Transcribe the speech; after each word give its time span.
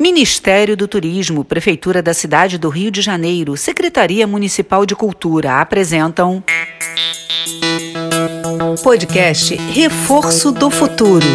Ministério 0.00 0.78
do 0.78 0.88
Turismo, 0.88 1.44
Prefeitura 1.44 2.02
da 2.02 2.14
Cidade 2.14 2.56
do 2.56 2.70
Rio 2.70 2.90
de 2.90 3.02
Janeiro, 3.02 3.54
Secretaria 3.54 4.26
Municipal 4.26 4.86
de 4.86 4.96
Cultura 4.96 5.60
apresentam. 5.60 6.42
Podcast 8.82 9.54
Reforço 9.56 10.52
do 10.52 10.70
Futuro. 10.70 11.26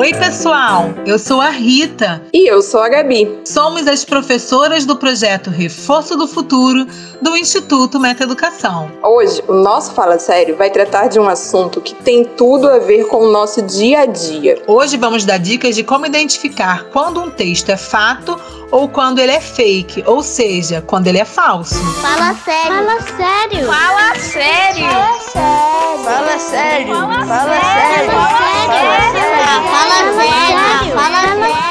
Oi, 0.00 0.14
pessoal! 0.14 0.94
Eu 1.04 1.18
sou 1.18 1.42
a 1.42 1.50
Rita. 1.50 2.22
E 2.32 2.50
eu 2.50 2.62
sou 2.62 2.80
a 2.80 2.88
Gabi. 2.88 3.42
Somos 3.44 3.86
as 3.86 4.02
professoras 4.02 4.86
do 4.86 4.96
projeto 4.96 5.50
Reforço 5.50 6.16
do 6.16 6.26
Futuro 6.26 6.86
do 7.20 7.36
Instituto 7.36 8.00
Meta 8.00 8.22
Educação. 8.22 8.90
Hoje, 9.02 9.44
o 9.46 9.52
nosso 9.52 9.92
Fala 9.92 10.18
Sério 10.18 10.56
vai 10.56 10.70
tratar 10.70 11.08
de 11.08 11.20
um 11.20 11.28
assunto 11.28 11.82
que 11.82 11.94
tem 11.94 12.24
tudo 12.24 12.66
a 12.66 12.78
ver 12.78 13.08
com 13.08 13.24
o 13.24 13.30
nosso 13.30 13.60
dia 13.60 14.00
a 14.00 14.06
dia. 14.06 14.62
Hoje 14.66 14.96
vamos 14.96 15.26
dar 15.26 15.36
dicas 15.36 15.74
de 15.74 15.84
como 15.84 16.06
identificar 16.06 16.84
quando 16.84 17.20
um 17.20 17.28
texto 17.28 17.68
é 17.68 17.76
fato 17.76 18.40
ou 18.70 18.88
quando 18.88 19.18
ele 19.18 19.32
é 19.32 19.40
fake, 19.40 20.02
ou 20.06 20.22
seja, 20.22 20.80
quando 20.80 21.08
ele 21.08 21.18
é 21.18 21.26
falso. 21.26 21.74
Fala 22.00 22.34
sério. 22.36 22.72
Fala 22.72 23.00
sério. 23.02 23.66
Fala 23.66 24.14
sério. 24.14 24.88
Fala 24.88 25.18
sério. 25.18 25.66
Fala 26.04 26.38
sério. 26.38 26.94
Fala 26.96 27.60
sério. 27.60 28.10
Fala 28.10 29.12
sério. 29.12 29.39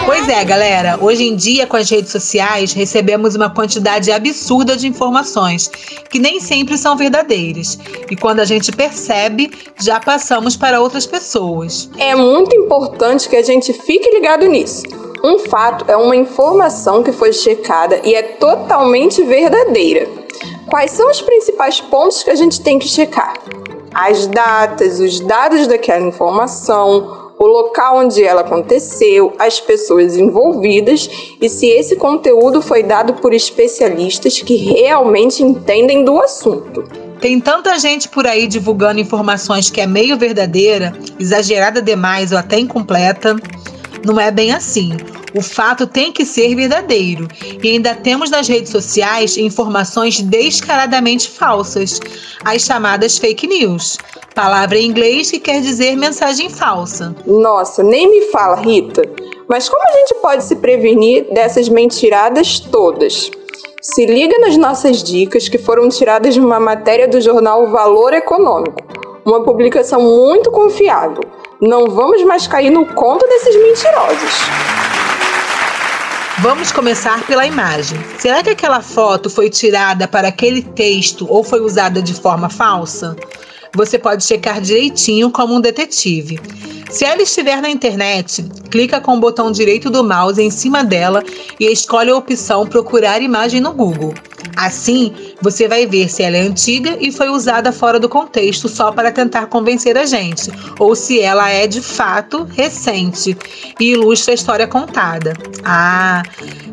Pois 0.05 0.27
é, 0.27 0.43
galera, 0.43 0.97
hoje 1.01 1.23
em 1.23 1.35
dia 1.35 1.67
com 1.67 1.77
as 1.77 1.89
redes 1.89 2.11
sociais 2.11 2.73
recebemos 2.73 3.35
uma 3.35 3.49
quantidade 3.49 4.11
absurda 4.11 4.75
de 4.75 4.87
informações 4.87 5.67
que 6.09 6.19
nem 6.19 6.39
sempre 6.39 6.77
são 6.77 6.97
verdadeiras. 6.97 7.77
E 8.09 8.15
quando 8.15 8.39
a 8.39 8.45
gente 8.45 8.71
percebe, 8.71 9.51
já 9.79 9.99
passamos 9.99 10.57
para 10.57 10.81
outras 10.81 11.05
pessoas. 11.05 11.89
É 11.97 12.15
muito 12.15 12.55
importante 12.55 13.29
que 13.29 13.35
a 13.35 13.43
gente 13.43 13.71
fique 13.71 14.09
ligado 14.11 14.47
nisso. 14.47 14.83
Um 15.23 15.39
fato 15.39 15.85
é 15.87 15.95
uma 15.95 16.15
informação 16.15 17.03
que 17.03 17.11
foi 17.11 17.31
checada 17.31 18.01
e 18.03 18.15
é 18.15 18.23
totalmente 18.23 19.21
verdadeira. 19.23 20.07
Quais 20.69 20.91
são 20.91 21.09
os 21.09 21.21
principais 21.21 21.81
pontos 21.81 22.23
que 22.23 22.29
a 22.29 22.35
gente 22.35 22.61
tem 22.61 22.79
que 22.79 22.87
checar? 22.87 23.33
As 23.93 24.27
datas, 24.27 24.99
os 24.99 25.19
dados 25.19 25.67
daquela 25.67 26.05
informação, 26.05 27.28
o 27.39 27.47
local 27.47 27.99
onde 27.99 28.21
ela 28.21 28.41
aconteceu, 28.41 29.33
as 29.39 29.61
pessoas 29.61 30.17
envolvidas 30.17 31.09
e 31.41 31.47
se 31.47 31.67
esse 31.67 31.95
conteúdo 31.95 32.61
foi 32.61 32.83
dado 32.83 33.13
por 33.13 33.33
especialistas 33.33 34.41
que 34.41 34.55
realmente 34.55 35.41
entendem 35.41 36.03
do 36.03 36.19
assunto. 36.19 36.83
Tem 37.21 37.39
tanta 37.39 37.79
gente 37.79 38.09
por 38.09 38.27
aí 38.27 38.45
divulgando 38.45 38.99
informações 38.99 39.69
que 39.69 39.79
é 39.79 39.87
meio 39.87 40.17
verdadeira, 40.17 40.93
exagerada 41.17 41.81
demais 41.81 42.33
ou 42.33 42.37
até 42.37 42.59
incompleta. 42.59 43.35
Não 44.05 44.19
é 44.19 44.29
bem 44.31 44.51
assim. 44.51 44.97
O 45.35 45.41
fato 45.41 45.85
tem 45.85 46.11
que 46.11 46.25
ser 46.25 46.55
verdadeiro. 46.55 47.27
E 47.61 47.69
ainda 47.69 47.93
temos 47.93 48.29
nas 48.29 48.47
redes 48.47 48.71
sociais 48.71 49.37
informações 49.37 50.21
descaradamente 50.21 51.29
falsas, 51.29 51.99
as 52.43 52.63
chamadas 52.63 53.17
fake 53.17 53.47
news. 53.47 53.97
Palavra 54.33 54.77
em 54.77 54.85
inglês 54.85 55.29
que 55.29 55.39
quer 55.39 55.61
dizer 55.61 55.95
mensagem 55.95 56.49
falsa. 56.49 57.15
Nossa, 57.25 57.83
nem 57.83 58.09
me 58.09 58.31
fala, 58.31 58.55
Rita. 58.55 59.03
Mas 59.47 59.67
como 59.67 59.81
a 59.83 59.91
gente 59.97 60.15
pode 60.21 60.43
se 60.43 60.55
prevenir 60.55 61.33
dessas 61.33 61.69
mentiradas 61.69 62.59
todas? 62.59 63.29
Se 63.81 64.05
liga 64.05 64.37
nas 64.39 64.57
nossas 64.57 65.03
dicas 65.03 65.47
que 65.47 65.57
foram 65.57 65.89
tiradas 65.89 66.33
de 66.33 66.39
uma 66.39 66.59
matéria 66.59 67.07
do 67.07 67.21
jornal 67.21 67.67
Valor 67.67 68.13
Econômico, 68.13 68.77
uma 69.25 69.43
publicação 69.43 70.01
muito 70.01 70.51
confiável. 70.51 71.21
Não 71.61 71.87
vamos 71.87 72.23
mais 72.23 72.47
cair 72.47 72.69
no 72.69 72.85
conto 72.85 73.27
desses 73.27 73.55
mentirosos. 73.55 74.68
Vamos 76.41 76.71
começar 76.71 77.27
pela 77.27 77.45
imagem. 77.45 77.99
Será 78.17 78.41
que 78.41 78.49
aquela 78.49 78.81
foto 78.81 79.29
foi 79.29 79.49
tirada 79.49 80.07
para 80.07 80.29
aquele 80.29 80.61
texto 80.61 81.27
ou 81.29 81.43
foi 81.43 81.59
usada 81.59 82.01
de 82.01 82.13
forma 82.13 82.47
falsa? 82.47 83.13
Você 83.75 83.99
pode 83.99 84.23
checar 84.23 84.61
direitinho 84.61 85.31
como 85.31 85.53
um 85.53 85.59
detetive. 85.59 86.39
Se 86.89 87.03
ela 87.03 87.21
estiver 87.21 87.61
na 87.61 87.69
internet, 87.69 88.41
clica 88.71 89.01
com 89.01 89.17
o 89.17 89.19
botão 89.19 89.51
direito 89.51 89.89
do 89.89 90.01
mouse 90.01 90.41
em 90.41 90.49
cima 90.49 90.81
dela 90.81 91.21
e 91.59 91.65
escolhe 91.65 92.09
a 92.09 92.15
opção 92.15 92.65
Procurar 92.65 93.21
imagem 93.21 93.59
no 93.59 93.73
Google. 93.73 94.13
Assim, 94.55 95.13
você 95.41 95.67
vai 95.67 95.85
ver 95.85 96.09
se 96.09 96.23
ela 96.23 96.37
é 96.37 96.41
antiga 96.41 96.97
e 96.99 97.11
foi 97.11 97.29
usada 97.29 97.71
fora 97.71 97.99
do 97.99 98.09
contexto 98.09 98.67
só 98.67 98.91
para 98.91 99.11
tentar 99.11 99.47
convencer 99.47 99.97
a 99.97 100.05
gente, 100.05 100.51
ou 100.79 100.95
se 100.95 101.19
ela 101.21 101.49
é 101.49 101.67
de 101.67 101.81
fato 101.81 102.43
recente 102.43 103.37
e 103.79 103.91
ilustra 103.91 104.33
a 104.33 104.35
história 104.35 104.67
contada. 104.67 105.33
Ah, 105.63 106.23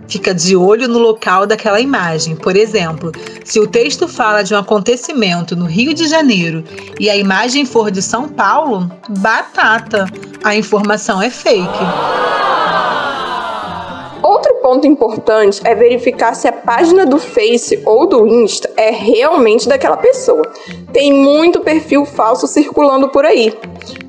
fica 0.09 0.35
de 0.35 0.57
olho 0.57 0.89
no 0.89 0.99
local 0.99 1.47
daquela 1.47 1.81
imagem. 1.81 2.37
Por 2.37 2.57
exemplo, 2.57 3.13
se 3.45 3.61
o 3.61 3.67
texto 3.67 4.09
fala 4.09 4.43
de 4.43 4.55
um 4.55 4.59
acontecimento 4.59 5.55
no 5.57 5.67
Rio 5.67 5.95
de 5.95 6.09
Janeiro 6.09 6.65
e 6.99 7.11
a 7.11 7.17
imagem 7.17 7.65
for 7.65 7.91
de 7.91 8.03
São 8.03 8.29
Paulo, 8.29 8.91
batata, 9.19 10.07
a 10.43 10.55
informação 10.55 11.21
é 11.21 11.31
fake. 11.31 12.36
Ponto 14.67 14.85
importante 14.85 15.61
é 15.63 15.77
verificar 15.77 16.35
se 16.35 16.49
a 16.49 16.53
página 16.53 17.07
do 17.07 17.21
Face 17.21 17.81
ou 17.87 18.05
do 18.05 18.27
Insta 18.27 18.69
é 18.77 18.91
realmente 18.91 19.69
daquela 19.69 19.97
pessoa. 19.97 20.43
Tem 20.93 21.13
muito 21.13 21.61
perfil 21.61 22.05
falso 22.05 22.49
circulando 22.49 23.09
por 23.09 23.25
aí. 23.25 23.57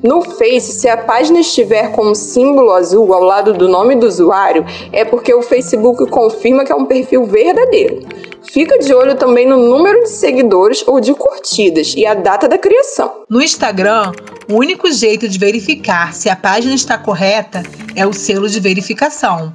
No 0.02 0.20
Face, 0.20 0.72
se 0.72 0.88
a 0.88 0.96
página 0.96 1.38
estiver 1.38 1.92
com 1.92 2.06
um 2.06 2.14
símbolo 2.14 2.72
azul 2.72 3.14
ao 3.14 3.22
lado 3.22 3.52
do 3.52 3.68
nome 3.68 3.94
do 3.94 4.08
usuário, 4.08 4.66
é 4.92 5.04
porque 5.04 5.32
o 5.32 5.42
Facebook 5.42 6.10
confirma 6.10 6.64
que 6.64 6.72
é 6.72 6.74
um 6.74 6.86
perfil 6.86 7.24
verdadeiro. 7.24 8.04
Fica 8.50 8.80
de 8.80 8.92
olho 8.92 9.14
também 9.14 9.46
no 9.46 9.58
número 9.58 10.02
de 10.02 10.10
seguidores 10.10 10.82
ou 10.88 10.98
de 10.98 11.14
curtidas 11.14 11.94
e 11.96 12.04
a 12.04 12.14
data 12.14 12.48
da 12.48 12.58
criação. 12.58 13.22
No 13.30 13.40
Instagram, 13.40 14.10
o 14.50 14.56
único 14.56 14.90
jeito 14.90 15.28
de 15.28 15.38
verificar 15.38 16.12
se 16.14 16.28
a 16.28 16.34
página 16.34 16.74
está 16.74 16.98
correta 16.98 17.62
é 17.94 18.04
o 18.04 18.12
selo 18.12 18.48
de 18.48 18.58
verificação. 18.58 19.52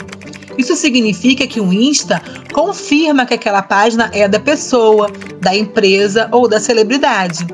Isso 0.58 0.75
significa 0.75 1.47
que 1.47 1.59
o 1.59 1.74
Insta 1.74 2.22
confirma 2.53 3.25
que 3.25 3.34
aquela 3.34 3.62
página 3.62 4.09
é 4.14 4.28
da 4.28 4.40
pessoa, 4.40 5.12
da 5.40 5.56
empresa 5.56 6.30
ou 6.31 6.47
da 6.47 6.59
celebridade. 6.59 7.46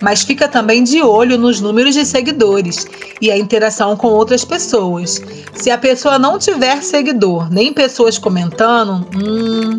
Mas 0.00 0.22
fica 0.22 0.48
também 0.48 0.82
de 0.82 1.02
olho 1.02 1.38
nos 1.38 1.60
números 1.60 1.94
de 1.94 2.04
seguidores 2.04 2.86
e 3.20 3.30
a 3.30 3.38
interação 3.38 3.96
com 3.96 4.08
outras 4.08 4.44
pessoas. 4.44 5.20
Se 5.54 5.70
a 5.70 5.78
pessoa 5.78 6.18
não 6.18 6.38
tiver 6.38 6.82
seguidor 6.82 7.50
nem 7.50 7.72
pessoas 7.72 8.18
comentando, 8.18 9.06
hum, 9.16 9.78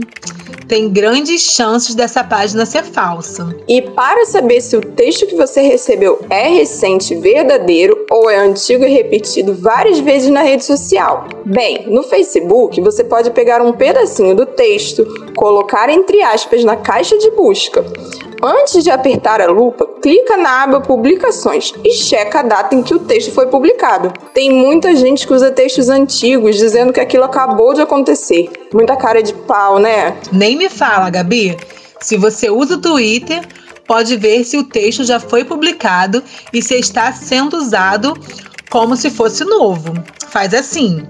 tem 0.68 0.90
grandes 0.90 1.42
chances 1.42 1.96
dessa 1.96 2.24
página 2.24 2.66
ser 2.66 2.84
falsa. 2.84 3.56
E 3.68 3.82
para 3.82 4.26
saber 4.26 4.62
se 4.62 4.76
o 4.76 4.82
texto 4.82 5.26
que 5.26 5.36
você 5.36 5.62
recebeu 5.62 6.20
é 6.30 6.50
recente, 6.50 7.16
verdadeiro 7.16 8.06
ou 8.12 8.30
é 8.30 8.38
antigo 8.38 8.84
e 8.84 8.90
repetido 8.90 9.54
várias 9.54 10.00
vezes 10.00 10.30
na 10.30 10.42
rede 10.42 10.66
social? 10.66 11.28
Bem, 11.46 11.86
no 11.88 12.04
Facebook 12.04 12.82
você 12.82 13.04
pode 13.04 13.32
pegar 13.32 13.62
um 13.62 13.72
pedacinho 13.72 14.36
do 14.36 14.46
texto, 14.46 15.06
colocar 15.36 15.90
entre 15.90 16.22
aspas 16.22 16.64
na 16.64 16.76
caixa 16.76 17.18
de 17.18 17.32
busca. 17.32 17.86
Antes 18.42 18.84
de 18.84 18.92
apertar 18.92 19.42
a 19.42 19.48
lupa, 19.48 19.88
clica 20.02 20.38
na 20.38 20.64
aba 20.64 20.80
Publicações 20.80 21.74
e 21.84 21.94
checa 21.94 22.40
a 22.40 22.44
data 22.44 22.76
em 22.76 22.84
que 22.84 22.94
o 22.94 23.00
texto 23.00 23.32
foi 23.32 23.48
publicado. 23.48 24.14
Tem 24.34 24.52
muita 24.52 24.96
gente 24.96 25.26
que 25.26 25.34
usa 25.34 25.52
textos 25.52 25.90
antigos 25.90 26.56
dizendo 26.56 26.94
que 26.94 27.00
aquilo 27.00 27.24
acabou 27.24 27.74
de 27.74 27.82
acontecer. 27.82 28.50
Muita 28.72 28.96
cara 28.96 29.24
de 29.24 29.34
pau, 29.34 29.80
né? 29.80 30.16
Nem 30.32 30.56
me 30.56 30.70
fala, 30.70 31.10
Gabi. 31.10 31.58
Se 32.00 32.16
você 32.16 32.50
usa 32.50 32.76
o 32.76 32.82
Twitter, 32.82 33.42
pode 33.88 34.16
ver 34.18 34.44
se 34.44 34.58
o 34.58 34.64
texto 34.64 35.04
já 35.04 35.20
foi 35.20 35.44
publicado 35.44 36.24
e 36.54 36.62
se 36.62 36.76
está 36.76 37.12
sendo 37.12 37.58
usado 37.58 38.14
como 38.70 38.96
se 38.96 39.10
fosse 39.10 39.44
novo. 39.46 39.94
Faz 40.30 40.54
assim: 40.54 41.04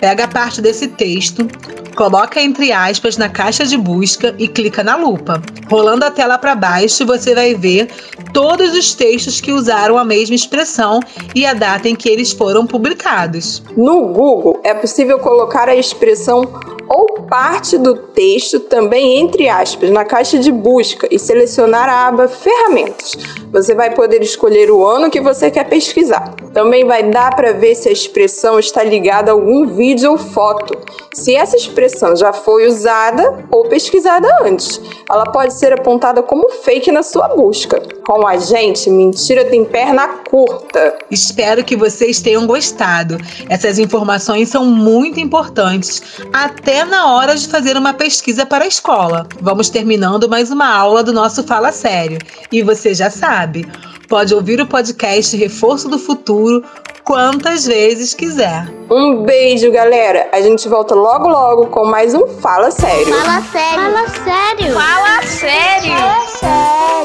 pega 0.00 0.26
parte 0.26 0.60
desse 0.60 0.88
texto, 0.88 1.46
coloca 1.94 2.40
entre 2.40 2.72
aspas 2.72 3.16
na 3.16 3.28
caixa 3.28 3.64
de 3.64 3.76
busca 3.76 4.34
e 4.38 4.48
clica 4.48 4.82
na 4.82 4.96
lupa. 4.96 5.42
Rolando 5.70 6.04
a 6.04 6.10
tela 6.10 6.38
para 6.38 6.54
baixo, 6.54 7.06
você 7.06 7.34
vai 7.34 7.54
ver 7.54 7.88
todos 8.32 8.74
os 8.74 8.94
textos 8.94 9.40
que 9.40 9.52
usaram 9.52 9.98
a 9.98 10.04
mesma 10.04 10.34
expressão 10.34 11.00
e 11.34 11.44
a 11.46 11.54
data 11.54 11.88
em 11.88 11.94
que 11.94 12.08
eles 12.08 12.32
foram 12.32 12.66
publicados. 12.66 13.62
No 13.76 14.08
Google, 14.08 14.60
é 14.64 14.74
possível 14.74 15.18
colocar 15.18 15.68
a 15.68 15.76
expressão 15.76 16.42
ou 16.88 17.22
parte 17.22 17.78
do 17.78 17.94
texto 17.94 18.60
também 18.60 19.18
entre 19.18 19.48
aspas 19.48 19.90
na 19.90 20.04
caixa 20.04 20.38
de 20.38 20.52
busca 20.52 21.08
e 21.10 21.18
selecionar 21.18 21.88
a 21.88 22.08
aba 22.08 22.28
Ferramentas. 22.28 23.12
Você 23.50 23.74
vai 23.74 23.94
poder 23.94 24.22
escolher 24.22 24.70
o 24.70 24.84
ano 24.86 25.10
que 25.10 25.20
você 25.20 25.50
quer 25.50 25.68
pesquisar. 25.68 26.34
Também 26.52 26.86
vai 26.86 27.10
dar 27.10 27.34
para 27.34 27.52
ver 27.52 27.74
se 27.74 27.88
a 27.88 27.92
expressão 27.92 28.58
está 28.58 28.82
ligada 28.82 29.30
a 29.30 29.34
algum 29.34 29.66
vídeo 29.66 30.10
ou 30.10 30.18
foto, 30.18 30.78
se 31.12 31.34
essa 31.34 31.56
expressão 31.56 32.14
já 32.14 32.32
foi 32.32 32.66
usada 32.66 33.44
ou 33.50 33.64
pesquisada 33.68 34.28
antes. 34.42 34.80
Ela 35.10 35.24
pode 35.24 35.54
ser 35.54 35.72
apontada 35.72 36.22
como 36.22 36.50
fake 36.50 36.92
na 36.92 37.02
sua 37.02 37.28
busca. 37.28 37.80
Com 38.06 38.26
a 38.26 38.36
gente, 38.36 38.90
mentira 38.90 39.44
tem 39.44 39.64
perna 39.64 40.08
curta. 40.28 40.94
Espero 41.10 41.64
que 41.64 41.76
vocês 41.76 42.20
tenham 42.20 42.46
gostado. 42.46 43.16
Essas 43.48 43.78
informações 43.78 44.48
são 44.48 44.64
muito 44.64 45.20
importantes, 45.20 46.02
até 46.32 46.84
na 46.84 47.14
hora 47.14 47.34
de 47.36 47.48
fazer 47.48 47.76
uma 47.76 47.94
pesquisa 47.94 48.44
para 48.44 48.64
a 48.64 48.68
escola. 48.68 49.26
Vamos 49.40 49.70
terminando 49.70 50.28
mais 50.28 50.50
uma 50.50 50.74
aula 50.74 51.02
do 51.02 51.12
nosso 51.12 51.44
Fala 51.44 51.72
Sério. 51.72 52.18
E 52.50 52.62
você 52.62 52.92
já 52.92 53.08
sabe, 53.10 53.66
pode 54.12 54.34
ouvir 54.34 54.60
o 54.60 54.66
podcast 54.66 55.34
Reforço 55.38 55.88
do 55.88 55.98
Futuro 55.98 56.62
quantas 57.02 57.64
vezes 57.64 58.12
quiser. 58.12 58.70
Um 58.90 59.22
beijo, 59.22 59.72
galera. 59.72 60.28
A 60.30 60.42
gente 60.42 60.68
volta 60.68 60.94
logo 60.94 61.26
logo 61.28 61.68
com 61.68 61.86
mais 61.86 62.12
um 62.12 62.28
Fala 62.28 62.70
Sério. 62.70 63.06
Fala 63.06 63.40
sério. 63.40 63.80
Fala 63.80 64.06
sério. 64.08 64.74
Fala 64.74 65.22
sério. 65.22 65.96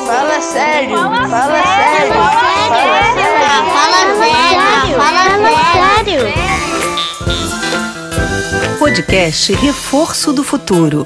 Fala 0.06 0.42
sério. 0.42 0.98
Fala 0.98 1.22
sério. 1.32 1.32
Fala 1.32 1.62
sério. 1.64 2.18
Fala 3.72 4.02
sério. 4.20 4.98
Fala 4.98 5.24
sério. 6.04 6.22
Podcast 8.78 9.54
Reforço 9.54 10.34
do 10.34 10.44
Futuro. 10.44 11.06